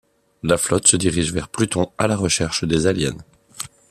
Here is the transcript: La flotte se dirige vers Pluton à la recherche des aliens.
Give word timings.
La 0.41 0.57
flotte 0.57 0.87
se 0.87 0.97
dirige 0.97 1.31
vers 1.31 1.47
Pluton 1.47 1.91
à 1.99 2.07
la 2.07 2.15
recherche 2.15 2.63
des 2.63 2.87
aliens. 2.87 3.15